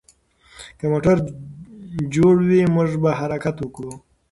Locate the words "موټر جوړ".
0.93-2.33